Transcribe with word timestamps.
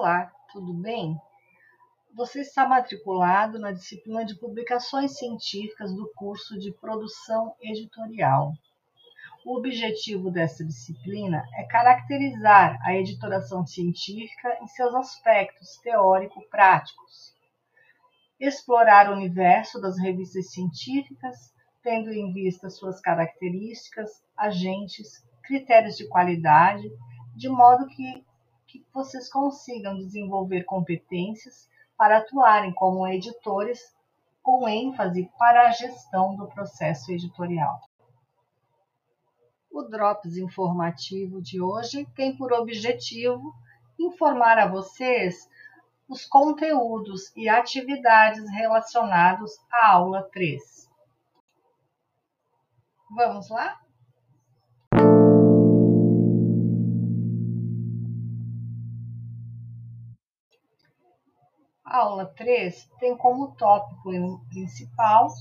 Olá, 0.00 0.30
tudo 0.52 0.72
bem? 0.74 1.20
Você 2.14 2.42
está 2.42 2.68
matriculado 2.68 3.58
na 3.58 3.72
disciplina 3.72 4.24
de 4.24 4.38
Publicações 4.38 5.18
Científicas 5.18 5.92
do 5.92 6.08
curso 6.14 6.56
de 6.56 6.70
Produção 6.70 7.52
Editorial. 7.60 8.52
O 9.44 9.58
objetivo 9.58 10.30
dessa 10.30 10.64
disciplina 10.64 11.44
é 11.56 11.64
caracterizar 11.64 12.78
a 12.84 12.94
editoração 12.94 13.66
científica 13.66 14.56
em 14.62 14.68
seus 14.68 14.94
aspectos 14.94 15.78
teórico-práticos, 15.78 17.34
explorar 18.38 19.10
o 19.10 19.16
universo 19.16 19.80
das 19.80 19.98
revistas 19.98 20.52
científicas, 20.52 21.52
tendo 21.82 22.12
em 22.12 22.32
vista 22.32 22.70
suas 22.70 23.00
características, 23.00 24.08
agentes, 24.36 25.26
critérios 25.42 25.96
de 25.96 26.06
qualidade, 26.06 26.88
de 27.34 27.48
modo 27.48 27.88
que, 27.88 28.27
que 28.68 28.86
vocês 28.92 29.32
consigam 29.32 29.96
desenvolver 29.96 30.64
competências 30.64 31.68
para 31.96 32.18
atuarem 32.18 32.72
como 32.72 33.08
editores 33.08 33.96
com 34.42 34.68
ênfase 34.68 35.28
para 35.38 35.68
a 35.68 35.72
gestão 35.72 36.36
do 36.36 36.46
processo 36.46 37.10
editorial. 37.10 37.80
O 39.70 39.82
Drops 39.82 40.36
informativo 40.36 41.40
de 41.40 41.60
hoje 41.60 42.06
tem 42.14 42.36
por 42.36 42.52
objetivo 42.52 43.54
informar 43.98 44.58
a 44.58 44.68
vocês 44.68 45.48
os 46.06 46.24
conteúdos 46.24 47.34
e 47.36 47.48
atividades 47.48 48.48
relacionados 48.50 49.52
à 49.72 49.92
aula 49.92 50.22
3. 50.30 50.90
Vamos 53.10 53.48
lá? 53.48 53.80
A 61.90 62.00
aula 62.00 62.26
3 62.36 62.86
tem 63.00 63.16
como 63.16 63.56
tópico 63.56 64.44
principal 64.50 65.32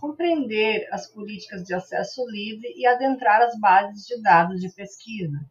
compreender 0.00 0.88
as 0.92 1.08
políticas 1.08 1.64
de 1.64 1.74
acesso 1.74 2.24
livre 2.30 2.72
e 2.76 2.86
adentrar 2.86 3.42
as 3.42 3.58
bases 3.58 4.06
de 4.06 4.22
dados 4.22 4.60
de 4.60 4.68
pesquisa. 4.68 5.44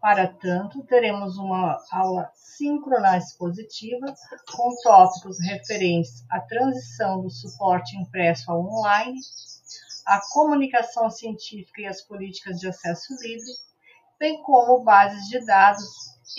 Para 0.00 0.28
tanto, 0.28 0.82
teremos 0.84 1.36
uma 1.36 1.76
aula 1.92 2.30
síncrona 2.34 3.18
expositiva 3.18 4.14
com 4.50 4.74
tópicos 4.82 5.38
referentes 5.44 6.24
à 6.30 6.40
transição 6.40 7.20
do 7.20 7.28
suporte 7.28 7.98
impresso 7.98 8.50
ao 8.50 8.64
online, 8.64 9.20
à 10.06 10.22
comunicação 10.32 11.10
científica 11.10 11.82
e 11.82 11.86
às 11.86 12.00
políticas 12.00 12.58
de 12.58 12.66
acesso 12.66 13.14
livre, 13.20 13.52
bem 14.18 14.42
como 14.42 14.82
bases 14.82 15.26
de 15.28 15.44
dados 15.44 15.84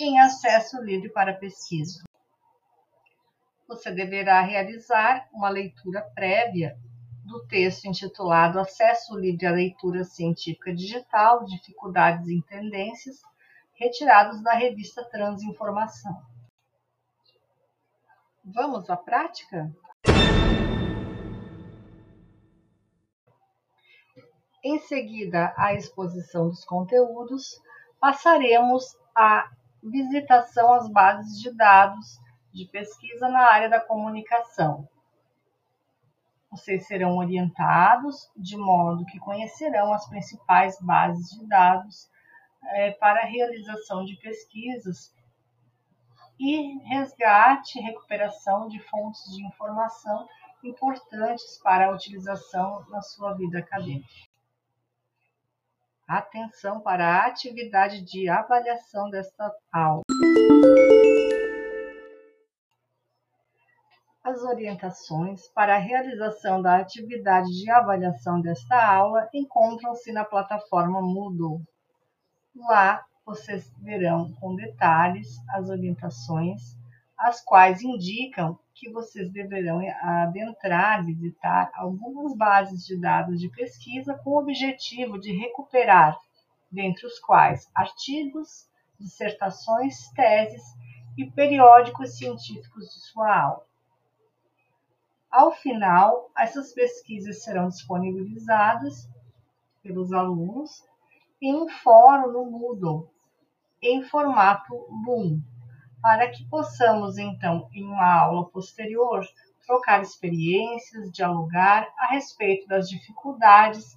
em 0.00 0.18
acesso 0.18 0.82
livre 0.82 1.08
para 1.10 1.34
pesquisa 1.34 2.02
você 3.70 3.92
deverá 3.92 4.40
realizar 4.40 5.28
uma 5.32 5.48
leitura 5.48 6.02
prévia 6.12 6.76
do 7.24 7.46
texto 7.46 7.84
intitulado 7.84 8.58
Acesso 8.58 9.16
Livre 9.16 9.46
à 9.46 9.52
Leitura 9.52 10.02
Científica 10.02 10.74
Digital, 10.74 11.44
Dificuldades 11.44 12.26
e 12.26 12.42
Tendências, 12.42 13.22
retirados 13.74 14.42
da 14.42 14.54
revista 14.54 15.04
Transinformação. 15.04 16.20
Vamos 18.44 18.90
à 18.90 18.96
prática? 18.96 19.72
Em 24.64 24.80
seguida 24.80 25.54
à 25.56 25.74
exposição 25.74 26.48
dos 26.48 26.64
conteúdos, 26.64 27.62
passaremos 28.00 28.98
à 29.14 29.48
visitação 29.80 30.74
às 30.74 30.90
bases 30.90 31.40
de 31.40 31.54
dados 31.54 32.18
de 32.52 32.64
pesquisa 32.66 33.28
na 33.28 33.50
área 33.50 33.68
da 33.68 33.80
comunicação. 33.80 34.88
Vocês 36.50 36.86
serão 36.86 37.16
orientados 37.16 38.30
de 38.36 38.56
modo 38.56 39.06
que 39.06 39.20
conhecerão 39.20 39.92
as 39.92 40.08
principais 40.08 40.76
bases 40.80 41.30
de 41.30 41.46
dados 41.46 42.10
é, 42.64 42.90
para 42.92 43.20
a 43.22 43.26
realização 43.26 44.04
de 44.04 44.16
pesquisas 44.16 45.14
e 46.38 46.78
resgate 46.88 47.78
e 47.78 47.82
recuperação 47.82 48.66
de 48.68 48.80
fontes 48.80 49.22
de 49.32 49.44
informação 49.44 50.26
importantes 50.64 51.60
para 51.62 51.86
a 51.86 51.90
utilização 51.92 52.84
na 52.88 53.00
sua 53.00 53.34
vida 53.34 53.58
acadêmica. 53.58 54.08
Atenção 56.08 56.80
para 56.80 57.06
a 57.06 57.26
atividade 57.26 58.02
de 58.02 58.28
avaliação 58.28 59.08
desta 59.10 59.54
aula. 59.72 60.02
As 64.40 64.46
orientações 64.46 65.48
para 65.48 65.74
a 65.74 65.78
realização 65.78 66.62
da 66.62 66.76
atividade 66.76 67.50
de 67.50 67.70
avaliação 67.70 68.40
desta 68.40 68.74
aula 68.90 69.28
encontram-se 69.34 70.10
na 70.12 70.24
plataforma 70.24 71.02
Moodle. 71.02 71.60
Lá 72.56 73.04
vocês 73.26 73.70
verão 73.82 74.32
com 74.40 74.56
detalhes 74.56 75.28
as 75.50 75.68
orientações, 75.68 76.74
as 77.18 77.42
quais 77.42 77.82
indicam 77.82 78.58
que 78.74 78.90
vocês 78.90 79.30
deverão 79.30 79.82
adentrar, 80.00 81.04
visitar 81.04 81.70
algumas 81.74 82.34
bases 82.34 82.86
de 82.86 82.98
dados 82.98 83.38
de 83.38 83.50
pesquisa 83.50 84.18
com 84.24 84.30
o 84.30 84.38
objetivo 84.38 85.20
de 85.20 85.36
recuperar, 85.36 86.16
dentre 86.72 87.04
os 87.06 87.18
quais 87.18 87.70
artigos, 87.74 88.66
dissertações, 88.98 90.08
teses 90.12 90.62
e 91.18 91.30
periódicos 91.30 92.16
científicos 92.16 92.86
de 92.86 93.00
sua 93.00 93.38
aula. 93.38 93.69
Ao 95.30 95.52
final, 95.52 96.28
essas 96.36 96.72
pesquisas 96.72 97.44
serão 97.44 97.68
disponibilizadas 97.68 99.08
pelos 99.80 100.12
alunos 100.12 100.84
em 101.40 101.54
um 101.54 101.68
fórum 101.68 102.32
no 102.32 102.50
Moodle, 102.50 103.08
em 103.80 104.02
formato 104.02 104.74
Loom, 105.06 105.40
para 106.02 106.28
que 106.30 106.44
possamos, 106.48 107.16
então, 107.16 107.68
em 107.72 107.84
uma 107.84 108.12
aula 108.12 108.50
posterior, 108.50 109.24
trocar 109.64 110.02
experiências, 110.02 111.12
dialogar 111.12 111.86
a 111.96 112.08
respeito 112.08 112.66
das 112.66 112.88
dificuldades 112.88 113.94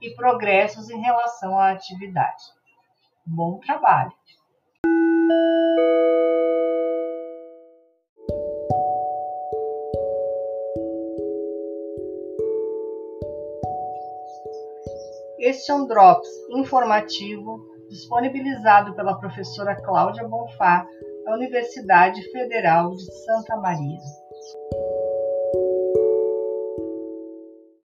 e 0.00 0.14
progressos 0.14 0.88
em 0.88 1.00
relação 1.00 1.58
à 1.58 1.72
atividade. 1.72 2.44
Bom 3.26 3.58
trabalho! 3.58 4.12
Este 15.46 15.70
é 15.70 15.74
um 15.76 15.86
Drops 15.86 16.28
informativo 16.50 17.64
disponibilizado 17.88 18.96
pela 18.96 19.16
professora 19.16 19.80
Cláudia 19.80 20.26
Bonfá, 20.26 20.84
da 21.24 21.34
Universidade 21.34 22.20
Federal 22.32 22.90
de 22.90 23.04
Santa 23.24 23.56
Maria. 23.56 24.00